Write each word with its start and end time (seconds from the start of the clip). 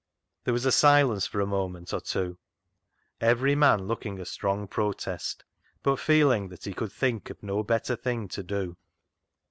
There 0.45 0.53
was 0.55 0.63
silence 0.73 1.27
for 1.27 1.41
a 1.41 1.45
moment 1.45 1.93
or 1.93 2.01
two, 2.01 2.39
every 3.19 3.53
man 3.53 3.87
looking 3.87 4.19
a 4.19 4.25
strong 4.25 4.67
protest, 4.67 5.43
but 5.83 5.97
feeling 5.99 6.47
that 6.47 6.63
he 6.63 6.73
could 6.73 6.91
think 6.91 7.29
of 7.29 7.43
no 7.43 7.61
better 7.61 7.95
thing 7.95 8.27
to 8.29 8.41
do. 8.41 8.77